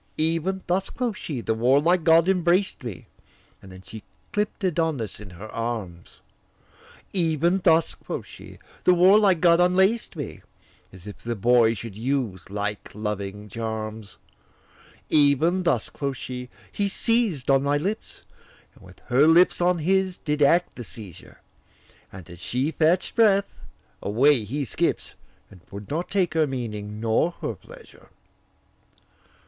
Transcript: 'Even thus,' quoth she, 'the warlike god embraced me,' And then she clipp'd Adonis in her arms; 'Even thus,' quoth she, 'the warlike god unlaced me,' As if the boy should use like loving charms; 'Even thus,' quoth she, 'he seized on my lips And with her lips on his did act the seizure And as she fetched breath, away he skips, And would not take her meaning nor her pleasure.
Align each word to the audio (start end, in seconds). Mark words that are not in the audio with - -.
'Even 0.17 0.63
thus,' 0.65 0.89
quoth 0.89 1.15
she, 1.15 1.41
'the 1.41 1.53
warlike 1.53 2.03
god 2.03 2.27
embraced 2.27 2.83
me,' 2.83 3.05
And 3.61 3.71
then 3.71 3.83
she 3.85 4.01
clipp'd 4.33 4.63
Adonis 4.63 5.19
in 5.19 5.29
her 5.29 5.47
arms; 5.49 6.21
'Even 7.13 7.59
thus,' 7.63 7.93
quoth 7.93 8.25
she, 8.25 8.57
'the 8.83 8.95
warlike 8.95 9.39
god 9.41 9.59
unlaced 9.59 10.15
me,' 10.15 10.41
As 10.91 11.05
if 11.05 11.19
the 11.19 11.35
boy 11.35 11.75
should 11.75 11.95
use 11.95 12.49
like 12.49 12.89
loving 12.95 13.47
charms; 13.47 14.17
'Even 15.11 15.61
thus,' 15.61 15.91
quoth 15.91 16.17
she, 16.17 16.49
'he 16.71 16.87
seized 16.89 17.51
on 17.51 17.61
my 17.61 17.77
lips 17.77 18.23
And 18.73 18.83
with 18.83 18.97
her 19.05 19.27
lips 19.27 19.61
on 19.61 19.77
his 19.77 20.17
did 20.17 20.41
act 20.41 20.73
the 20.77 20.83
seizure 20.83 21.41
And 22.11 22.27
as 22.27 22.39
she 22.39 22.71
fetched 22.71 23.13
breath, 23.15 23.53
away 24.01 24.45
he 24.45 24.65
skips, 24.65 25.13
And 25.51 25.61
would 25.69 25.91
not 25.91 26.09
take 26.09 26.33
her 26.33 26.47
meaning 26.47 26.99
nor 26.99 27.35
her 27.41 27.53
pleasure. 27.53 28.09